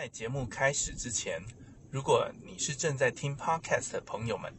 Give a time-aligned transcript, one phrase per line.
[0.00, 1.42] 在节目开始之前，
[1.90, 4.50] 如果你是正在听 Podcast 的朋友们，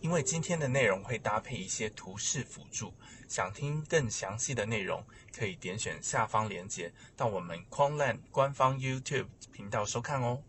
[0.00, 2.92] 因为今天的内容会搭配一些图示辅助，
[3.28, 10.40] 想听更详细的内容，可以点选下方链接到我们 Quanland 官方 YouTube 频道收看哦。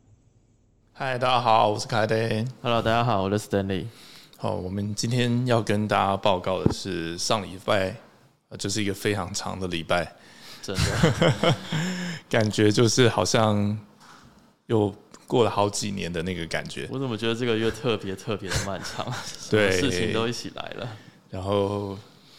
[0.94, 2.18] 嗨，大家好，我是凯德。
[2.64, 3.86] Hello，大家好，我是 Stanley。
[4.36, 7.96] 好，我们今天要跟大家报告的是上礼拜，
[8.50, 10.16] 这，就是一个非常长的礼拜，
[10.64, 11.56] 真的，
[12.28, 13.80] 感觉就是好像
[14.70, 14.94] 又
[15.28, 16.88] 过了好几年的那个感觉。
[16.92, 19.06] 我怎么觉得这个月特别特别的漫长？
[19.50, 20.88] 对事情都一起来了。
[21.30, 21.98] 然后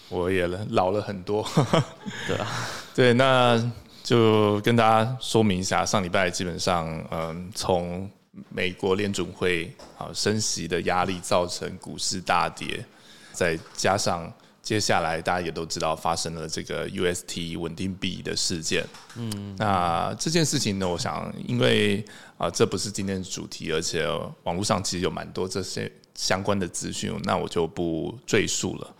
[0.08, 1.46] 我也老了很多，
[2.26, 2.46] 对啊，
[2.94, 8.08] 对，那就跟大家说明一下，上礼拜基本上，嗯，从
[8.48, 12.84] 美国联准会啊升息的压力造成股市大跌，
[13.32, 14.32] 再加上
[14.62, 22.04] 接下来大家也都知道发生了这个 UST 稳定币的事件，嗯，那这件事情呢，我想因为
[22.36, 24.06] 啊这不是今天的主题，而且
[24.44, 28.96] 网络上其实有蛮多这些相关的资讯，那我就不赘述了。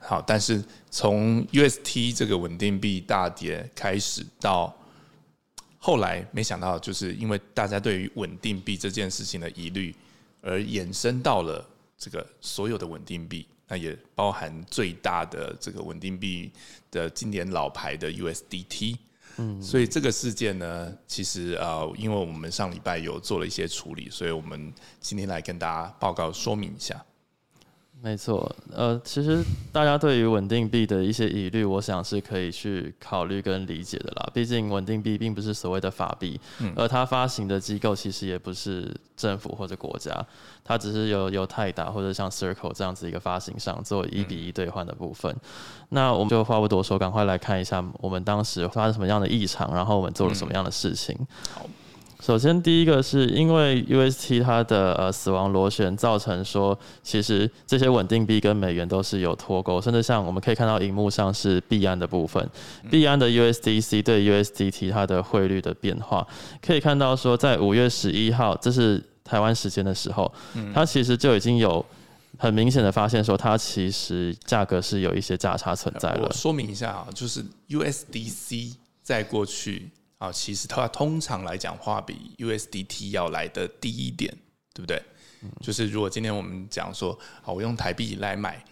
[0.00, 4.74] 好，但是从 UST 这个稳定币大跌开始到
[5.78, 9.94] 后来，没想到就是因为大家对于稳定币这件事情的疑虑，
[10.40, 11.64] 而延伸到了
[11.96, 16.52] 这个所有的稳定币，那也包含最大的这个稳定币
[16.90, 18.98] 的经典老牌的 USDT。
[19.38, 24.70] 嗯，所以这个事件呢，其实呃，因为我们上礼拜有做了一些处理，所以我们
[25.00, 27.02] 今天来跟大家报告说明一下。
[28.04, 28.50] 没错。
[28.74, 34.28] 呃，其实大家对于稳定币的一些疑虑，我想是可以去考虑跟理解的啦。
[34.34, 36.40] 毕竟稳定币并不是所谓的法币，
[36.74, 40.12] 而它发行的机构其实也不是政府或者国家，
[40.64, 45.32] 它只是由由泰达或者像 Circle 这样子一个发行商做一比一兑换的部分。
[45.90, 51.16] 那我们就话不多说，赶快来看一下我们当时发生什么样的异常，然后我们做了什么样的事情。
[51.54, 51.64] 好。
[52.24, 62.48] 首先，第一个是因为 UST 它的呃死亡螺旋造成说，其实这些稳定币跟美元都是有脱钩，甚至像我们可以看到荧幕上是币安的部分，
[62.88, 66.24] 币安的 USDC 对 USDT 它的汇率的变化，
[66.64, 70.32] 可以看到说在五月十一号，这是台湾时间的时候，
[70.72, 71.84] 它其实就已经有
[72.38, 76.28] 很明显的发现说，它其实价格是有一些价差存在了。
[76.28, 76.32] 我。
[76.32, 79.90] 说明一下啊，就是 USDC 在过去
[80.22, 84.32] 啊，其实它通常来讲话比 USDT 要来的低一点，
[84.72, 85.02] 对不对？
[85.60, 88.64] 就是如果今天我们讲说，好，我用台币来买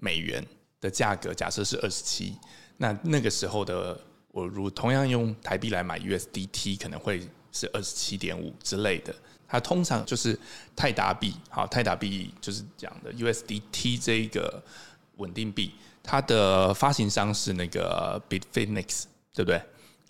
[0.00, 0.42] 美元
[0.80, 2.34] 的价格，假设是二十七，
[2.78, 9.14] 那那个时候的我如同样用台币来买 USDT，可能会是二十七点五之类的。
[9.46, 10.38] 它通常就是
[10.74, 14.62] 泰达币，好，泰达币就是讲的 USDT 这一个
[15.16, 19.60] 稳定币，它的发行商是那个 Bitfinex，对不对？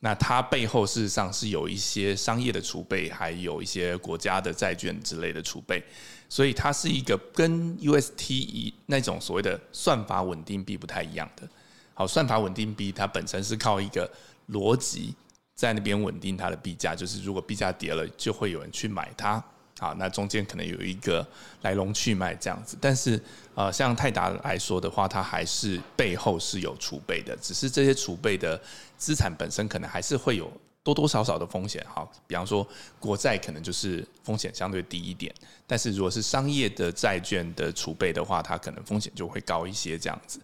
[0.01, 5.83] 那它背后事实上是有一些商业的储备，还有一些国家的债券之类的储备，
[6.29, 11.49] 所以它是一个跟 UST 一那种所谓的算法稳定币不太一样的。
[11.95, 14.09] 好，算法稳定币它本身是靠一个
[14.51, 15.15] 逻辑
[15.55, 19.43] 在那边稳定它的币价，就是如果币价跌了，就会有人去买它。
[19.79, 21.27] 好，那中间可能有一个
[21.61, 23.21] 来龙去脉这样子，但是
[23.55, 28.59] 呃，像泰达来说的话，它还是背后是有储备的，只是这些储备的
[28.97, 30.51] 资产本身可能还是会有
[30.83, 31.85] 多多少少的风险。
[31.87, 32.67] 好，比方说
[32.99, 35.31] 国债可能就是风险相对低一点，
[35.67, 40.41] 但是如果是商业的债券的储备的话，它可能风险就会高一些这样子。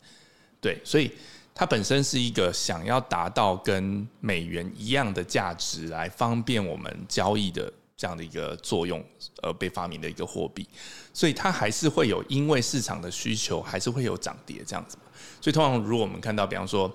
[0.60, 1.10] 对，所以
[1.54, 7.72] 它本身是一个想要达到跟美元一样的价值，来方便我们交易的。
[7.97, 9.04] 这样的一个作用
[9.42, 10.66] 而被发明的一个货币，
[11.12, 14.97] 所以它还是会有因为市场的需求，还是会有涨跌这样子。
[15.41, 16.92] 所以通常如果我们看到，比方说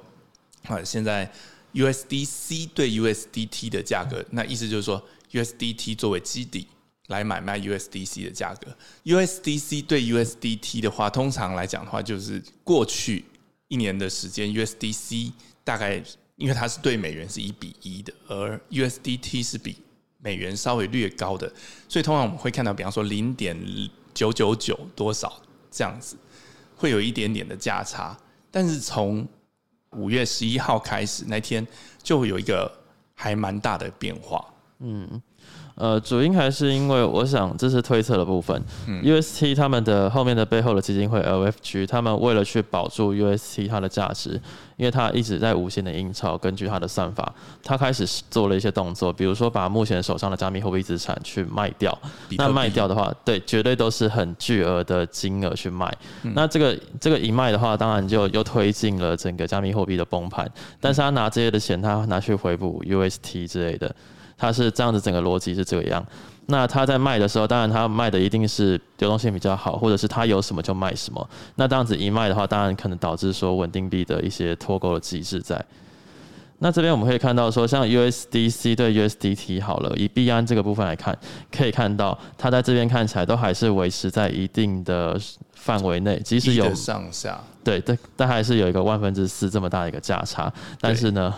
[0.63, 1.31] 啊，现在
[1.73, 6.67] USDC 对 USDT 的价格，那意思就是说 USDT 作为基底
[7.07, 8.75] 来买卖 USDC 的价格
[9.05, 13.23] ，USDC 对 USDT 的话，通常来讲的话，就是过去
[13.67, 15.31] 一年的时间，USDC
[15.63, 16.03] 大概
[16.35, 19.77] 因为它是对美元是一比一的，而 USDT 是比
[20.19, 21.51] 美元稍微略高的，
[21.87, 23.57] 所以通常我们会看到，比方说零点
[24.13, 25.31] 九九九多少
[25.69, 26.17] 这样子，
[26.75, 28.17] 会有一点点的价差。
[28.49, 29.27] 但是从
[29.91, 31.65] 五月十一号开始那天，
[32.01, 32.71] 就会有一个
[33.13, 34.43] 还蛮大的变化。
[34.79, 35.21] 嗯，
[35.77, 38.59] 呃，主因还是因为我想这是推测的部分。
[39.03, 44.41] UST 他们的后面的背后的基金会 LFG，他们为了去保住 UST 它的价值，
[44.75, 47.31] 因为它一直在无限的印钞，根据它的算法，
[47.63, 51.95] 它开始做了一些动作，比如说把目前手上的加密货币资产去卖掉。
[52.31, 55.95] 那卖掉的话，对，绝对都是很巨额的金额去卖。
[56.23, 60.51] 那这个这个一卖的话，当然就又推进了整个加密货币的崩盘。
[60.81, 63.95] 但是他拿这些的钱，他拿去回补 UST 之类的。
[64.37, 66.05] 它是这样子，整个逻辑是这个样。
[66.49, 71.29] 那他在卖的时候，当然他卖的一定是流动性比较好，或者是他有什么就卖什么。
[71.55, 75.61] 那这样子一卖的话，当然可能导致说稳定币的一些脱钩的机制在。
[76.59, 81.15] 那这边我们可以看到说，像 USDC 对 USDT 好了，以币安这个部分来看，
[81.51, 85.19] 可以看到它在这边看起来都还是维持在一定的
[85.53, 90.51] 范围内，即使有上下，对，但但还是有一个万分之四这么大的一个价差。
[90.81, 91.31] 但是呢，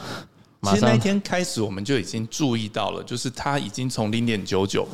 [0.64, 4.88] 其实那一天开始我们就已经注意到了，就是它已经从零点九九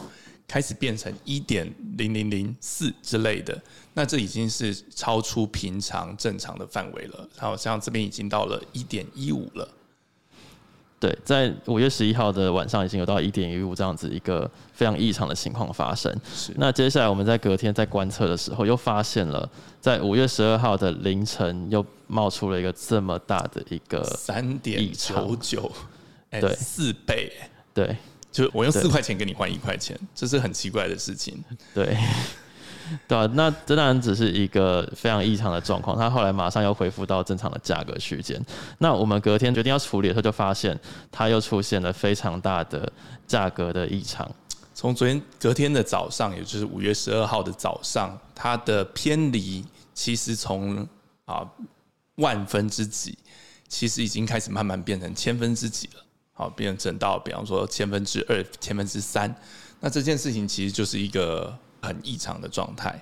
[0.48, 3.60] 开始变成一点零零零四之类的，
[3.94, 7.28] 那这已经是超出平常正常的范围了。
[7.40, 9.68] 然后像这边已经到了一点一五了。
[10.98, 16.12] 对，在五月十一号的晚上已经有到一点一五这样子一个非常异常的情况发生。
[16.34, 19.48] 是，那接下来我们在隔天在观测的时候，又发现了
[19.82, 25.72] 在五月十二号的凌晨又冒出了一个这么大的一个三点九九，
[26.32, 27.32] 对，四倍，
[27.74, 27.96] 对，
[28.32, 31.44] 就我用四块钱跟你换一块钱，这是很奇怪的事情。
[31.74, 31.96] 对。
[33.08, 35.98] 对啊，那这当然只是一个非常异常的状况。
[35.98, 38.40] 它后来马上又恢复到正常的价格区间。
[38.78, 40.80] 那我们隔天决定要处理的时候，就发现
[41.12, 42.92] 它又出现了非常大的
[43.26, 44.30] 价格的异常。
[44.74, 50.88] 从昨天隔天的早上，也就是五月十二号的早上，它的偏离其实从
[51.26, 51.48] 啊
[52.16, 53.18] 万分之几，
[53.68, 56.06] 其实已经开始慢慢变成千分之几了。
[56.34, 59.34] 好，变成到比方说千分之二、千分之三。
[59.80, 61.58] 那这件事情其实就是一个。
[61.86, 63.00] 很异常的状态，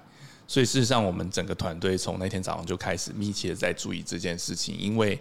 [0.48, 4.78] 所以事实上，我们整个团队从那天早上就开始密切的在注意这件事情。
[4.78, 5.20] 因为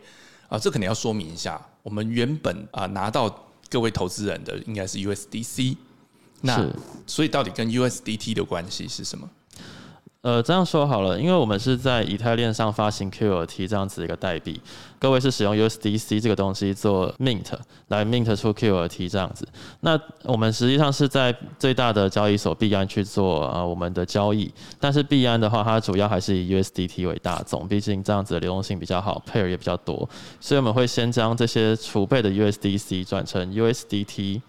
[0.48, 5.76] 啊，这可能要说明一下，我们原本啊拿到各位投资人的应该是 USDC，
[6.42, 6.68] 那
[7.06, 9.30] 所以到底跟 USDT 的关系是什么？
[10.22, 14.60] 呃，这样说好了，因为我们是在以太链上发行 QRT 这样子一个代币，
[15.00, 17.52] 各位是使用 USDC 这个东西做 mint
[17.88, 19.44] 来 mint 出 QRT 这样子。
[19.80, 24.48] 那我们实际上是在最大的交易所币安去做呃我们的交易，
[24.78, 30.08] 但是币安的话，它主要还是以 USDT 为大宗，毕竟这样子的流动性比较好，pair 也比较多，
[30.40, 34.40] 所以我们会先将这些储备的 USDC 转成 USDT，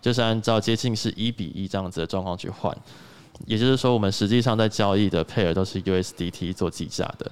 [0.00, 2.74] 就是按照接近是一比一这样子的状况去换。
[3.46, 7.30] 也就是说，我们实际上在交易的配额都是 USDT 做计价的。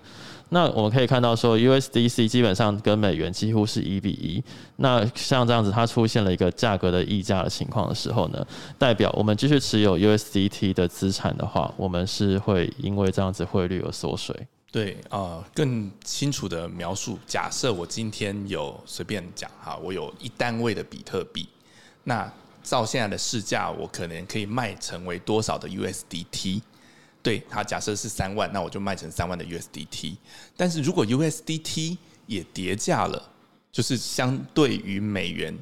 [0.49, 4.41] 那我们可以看到，说 USDC 基本上跟美元几乎是一比一。
[4.77, 8.47] 那像这样子，它出现了一个价格的溢价的情况的时候呢，
[8.79, 14.35] 代表我们继续持有 USDT 的资产的话，我们是会因为这样子汇率而缩水。
[14.71, 21.49] 对啊，更清楚的描述，假设我今天有随便讲哈，我有一单位的比特币，
[22.05, 22.33] 那。
[22.67, 26.61] 照现在的市价，我可能可以卖成为多少的 USDT？
[27.23, 30.17] 对，它假设是三万，那我就卖成三万的 USDT。
[30.57, 31.97] 但是如果 USDT
[32.27, 33.31] 也跌价了，
[33.71, 35.57] 就是相对于美元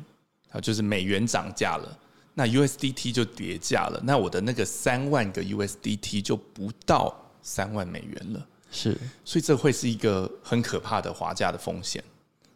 [0.50, 1.98] 啊，就是美元涨价了，
[2.32, 8.46] 那 USDT 就跌价了，那我的那个三万个 USDT 就不到三万美元了。
[8.70, 12.02] 是，所以这会是一个很可怕的滑价的风险。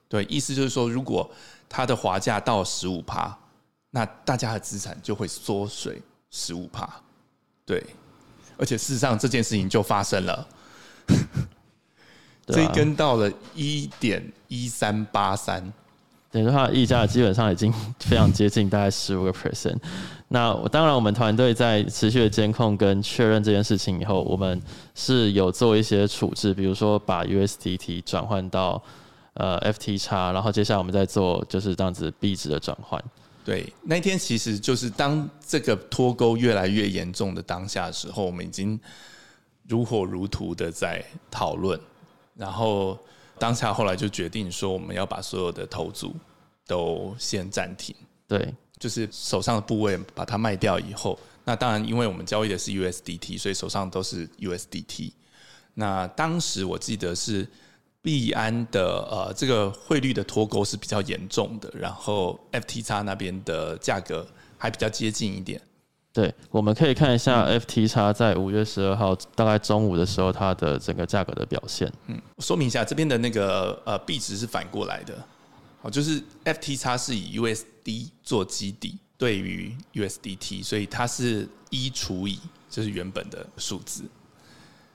[0.09, 1.31] 对，意思就是说，如果
[1.69, 3.39] 它的滑价到十五趴。
[3.91, 6.01] 那大家的资产就会缩水
[6.31, 6.89] 十五帕，
[7.65, 7.83] 对，
[8.59, 10.47] 而且事实上这件事情就发生了，
[12.47, 15.73] 这一根到了一点一三八三，
[16.31, 19.79] 等于它溢价基本上已经非常接近大概十五个 percent。
[20.29, 24.61] 那当然，我们团队在持续的监控跟确认这件事情以后，我们
[24.95, 28.83] 是有做一些处置，比如说把 USDT 转换到
[29.33, 33.03] 呃 FT 叉，然后接下来我们再做就是这样子币值的转换。
[33.49, 38.79] 对，那天其实就是当这个脱钩越来越严重的当下的时候，我们已经
[39.67, 41.81] 如火如荼的在讨论，
[42.35, 42.99] 然后
[43.39, 46.15] 当下后来就决定说，我们要把所有的投组
[46.67, 47.97] 都先暂停。
[48.27, 55.13] 对，就是手上的部位把它卖掉以后，那当然因为我们交易的是 USDT，所以手上都是 USDT。
[55.73, 57.49] 那当时我记得是。
[58.01, 64.27] 币安的呃，这个汇率的脱钩是比较严重的，然后 FTX 那边的价格
[64.57, 65.61] 还比较接近一点。
[66.13, 71.93] 对，我们可以看一下 FTX 在五月十二号大概中午的时候，它的整个价格的表现。
[72.07, 75.15] 嗯，说明一下，这边的那个呃币值是反过来的，
[75.83, 82.41] 好，就是 FTX 是以 USD 做基底对于 USDT，所以它是一除以
[82.71, 84.05] 就是原本的数字。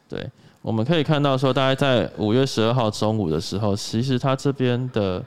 [0.09, 0.29] 对。
[0.63, 5.21] 我们可以看到，说大概在五月十二号中午的时候，其实它这边的，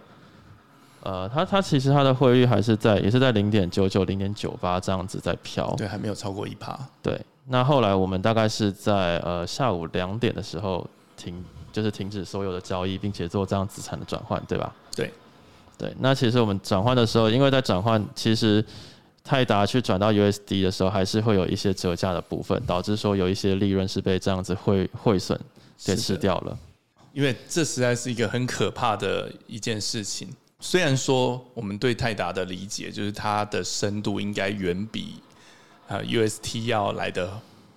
[1.03, 5.71] 呃，它它其实它的汇率还是在，也是在零点九九、零点九八这样子在飘。
[5.77, 6.75] 对，还没有超过一趴。
[7.03, 10.89] 对，那后来我们大概是在呃下午两点的时候
[11.19, 14.73] 停，就是停止所有的交易，并且做这样资产的转换，对吧？
[14.97, 15.13] 对，
[15.77, 15.95] 对。
[16.01, 18.65] 那其实我们转换的时候，因为在转换，其实
[19.27, 25.39] 泰达去转到 USD 的时候，还是会有一些折价的部分，导致说有一些利润是被这样子汇汇损
[25.85, 26.57] 给吃掉了。
[27.13, 30.29] 因为这实在是一个很可怕的一件事情。
[30.61, 35.21] 虽然说我们对泰达的理解就是它的深度应该远比
[35.89, 37.31] 呃 UST 要来的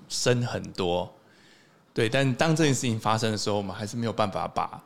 [0.08, 1.12] 深很多，
[1.94, 4.82] 对，但当这件事情发生的时候，我们还是没有办法把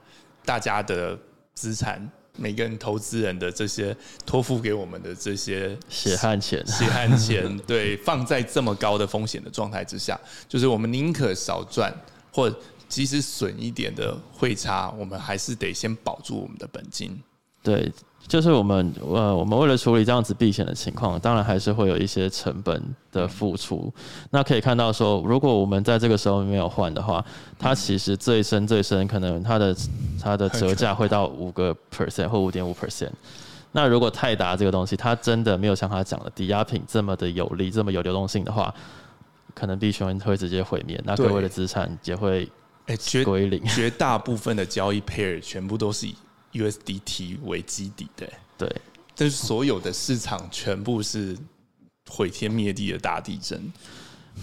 [0.46, 1.17] 大家的
[1.53, 2.10] 资产。
[2.37, 11.93] 每个人投资人的这些托付给我们的这些血汗钱，血汗钱， 对，放在这么高的风险的状态之下，就是我们宁可少赚，
[12.31, 12.53] 或
[12.89, 17.21] 即使损一点的汇差，我们还是得先保住我们的本金。
[17.61, 17.91] 对。
[18.25, 23.93] 就是我们呃，我们为了处理这样子避险的情况，当然还是会有一些成本的付出。
[24.31, 27.23] 那可以看到说，如果我们在这个时候没有换的话，
[27.59, 29.75] 它其实最深最深可能它的
[30.21, 33.11] 它的折价会到五个 percent 或五点五 percent。
[33.71, 38.73] 那如果泰达这个东西，它真的没有像他讲的抵押品这么的有利，这么有流动性的话，
[39.53, 42.49] 可能币圈会直接毁灭，那各位的资产也会
[42.87, 43.63] 哎归零。
[43.65, 46.15] 绝大部分的交易 pair 全部都是以。
[46.53, 48.81] USDT 为基底的，对，
[49.15, 51.38] 但是所有的市场全部是
[52.10, 53.62] 毁天灭地的大地震，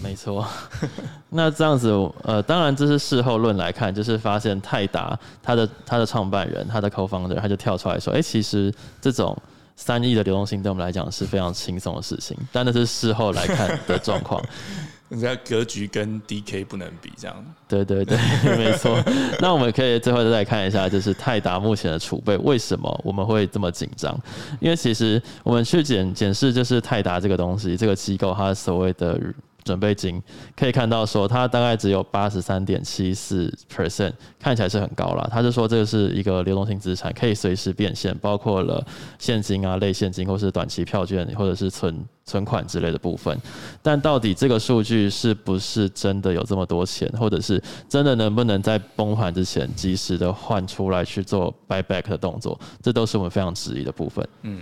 [0.01, 0.47] 没错。
[1.29, 1.89] 那这样子，
[2.23, 9.35] 呃，当然这是事后论来看，就是发现泰达他的他的创办人，他的 co-founder 他就跳出来说，哎，其实这种。
[9.77, 14.39] 三亿的流动性对我们来讲是非常轻松的事情，但那是事后来看的状况。
[15.11, 17.45] 人家格局跟 DK 不能比，这样。
[17.67, 18.17] 对对对，
[18.57, 18.97] 没错。
[19.39, 24.17] 那我们可以最后再来看一下，就是泰达目前的储备为什么我们会这么紧张？
[24.61, 29.19] 因为其实我们去检检视，就是泰达这个东西，这个机构它所谓的。
[29.63, 30.21] 准备金
[30.55, 35.27] 可以看到，说它大概只有八十三点七四 percent，看起来是很高了。
[35.31, 38.85] 他是说这个是一个流动性资产，可以随时变现，包括了
[39.19, 43.37] 现金啊、类现金或是短期票券或者是存存款之类的部分。
[43.81, 54.27] 但到底这个数据是不是真的有这么多钱，或者是真的能不能在崩盘之前及时的换出来去做 buy back 的动作，这都是我们非常质疑的部分。
[54.41, 54.61] 嗯，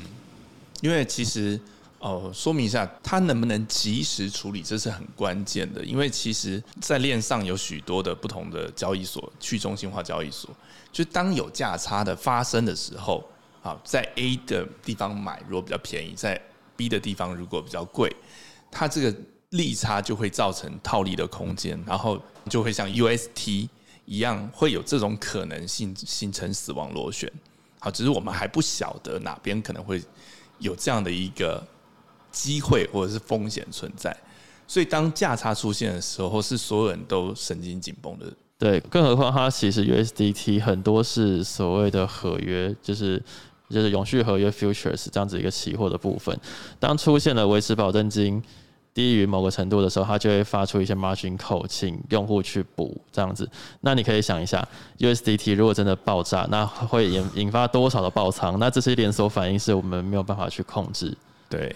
[0.81, 1.59] 因为其实。
[1.99, 5.83] 哦，说明一下，它能不能及时处理，这是很关键的。
[5.83, 10.49] 因为其实，在链上有许多的不同的交易所，去中心化交易所，
[10.93, 13.21] 就当有价差的发生的时候，
[13.61, 16.41] 啊，在 A 的地方买如果比较便宜，在
[16.77, 18.09] B 的地方如果比较贵，
[18.71, 19.13] 它这个
[19.49, 22.17] 利差就会造成套利的空间，然后
[22.49, 23.67] 就会像 UST
[24.05, 27.29] 一样，会有这种可能性形成死亡螺旋。
[27.79, 30.01] 好，只是我们还不晓得哪边可能会
[30.59, 31.61] 有这样的一个。
[32.31, 34.15] 机会或者是风险存在，
[34.67, 38.25] 所以当价差出现的时候，是所有人都神经紧绷的。
[38.57, 43.23] 对，更何况它其实 USDT 很多是所谓的合约，就是
[43.69, 46.37] 就是永续合约 futures 这样子一个期货的部分。
[46.77, 48.43] 当出现了维持保证金
[48.93, 53.49] 低于某个程度的时候，它就会发出一些 margin call，请用户去补这样子。
[53.79, 54.67] 那你可以想一下
[54.97, 58.59] ，USDT 如果真的爆炸，那会引引发多少的爆仓？
[58.59, 61.17] 那这些连锁反应是我们没有办法去控制。
[61.47, 61.73] 对。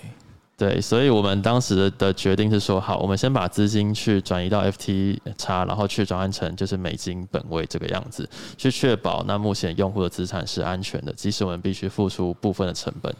[0.55, 13.13] 对，所以我们当时的的决定是说，好，我们先把资金去转移到 FT 叉，然后去转换成就是美金本位这个样子，去确保那目前用户的资产是安全的，即使我们必须付出部分的成本。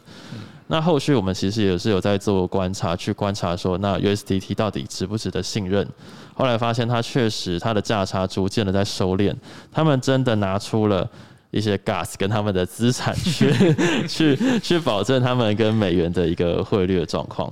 [0.68, 5.86] 那后续我们其实也是有在做观察，去观察说，那 USDT 到底值不值得信任？
[6.34, 9.34] 后来发现它确实它的价差逐渐的在收敛，
[9.72, 11.10] 他们真的拿出了。
[11.54, 13.48] 一些 gas 跟他们的资产去
[14.08, 17.48] 去去保证他们跟美元的一个汇率的状况，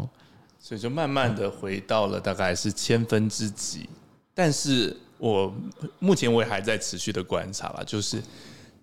[0.59, 3.89] 所以就慢慢的回到了大概是千分之几，
[4.35, 5.55] 但是我
[6.01, 8.21] 目前我也还在持续的观察了，就是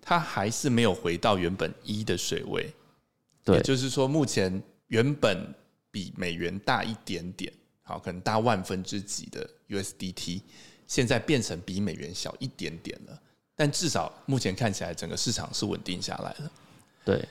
[0.00, 2.72] 它还是没有回到原本一的水位，
[3.44, 5.54] 对，就是说目前原本
[5.90, 10.40] 比美元大一点点，好，可能大万分之几的 USDT，
[10.86, 13.20] 现在变成比美元小一点点了。
[13.60, 16.50] 但至少目前看起来，整个市场是稳定下来了。
[17.04, 17.28] 对，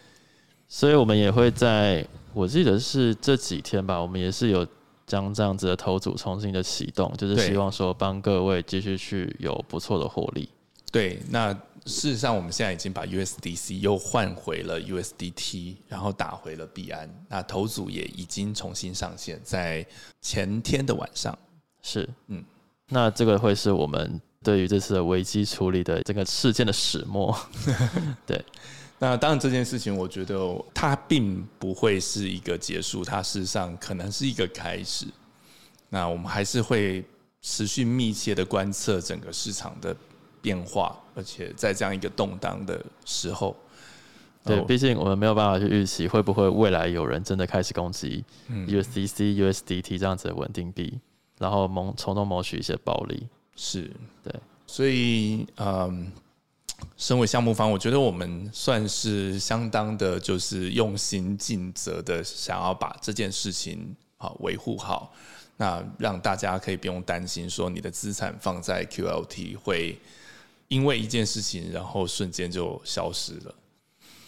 [0.67, 2.05] 所以我们也会在，
[2.36, 4.63] 我记得是这几天吧，我们也是有
[5.07, 10.48] 将这样子的投组重新的启动，就是希望说帮各位继续去有不错的获利。
[10.91, 11.51] 对，那
[11.88, 17.09] 事实上我们现在已经把 USDC 又换回了 USDT，然后打回了币安。
[17.27, 19.83] 那投组也已经重新上线，在
[20.21, 21.36] 前天的晚上。
[21.81, 22.45] 是，嗯，
[22.88, 24.21] 那这个会是我们。
[24.43, 27.38] 对于这次的危机处理的这个事件的始末，
[28.25, 28.41] 对，
[28.98, 30.38] 那当然这件事情，我觉得
[30.74, 35.05] 它并不会是一个结束，它事实上可能是一个开始。
[35.89, 37.03] 那我们还是会
[37.41, 39.96] 持续密切的观测整个市场的
[40.41, 43.55] 变化，而且在这样一个动荡的时候，
[44.46, 51.00] 对，哦毕竟我们没有办法去预期会不会未来有人真的开始攻击嗯 USDC、USDT 这样子的稳定币，
[51.39, 53.27] 然后谋从中谋取一些暴利。
[53.61, 53.91] 是，
[54.23, 54.33] 对，
[54.65, 56.09] 所以嗯，
[56.95, 65.13] 身为项目方，我觉得我们算是相当的，就是用心尽责的，想要把这件事情好维护好，
[65.57, 69.99] 那让大家可以不用担心说你的资产放在 QLT 会
[70.69, 73.53] 因为一件事情，然后瞬间就消失了。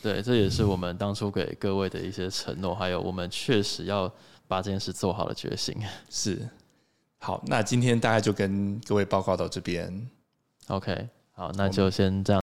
[0.02, 4.12] 对，这也是我们当初给各位的一些承诺，还有我们确实要
[4.46, 5.74] 把这件事做好的决心。
[6.10, 6.50] 是，
[7.24, 10.10] 好，那今天大概就跟各位报告到这边。
[10.70, 12.41] OK，好，那就先这样。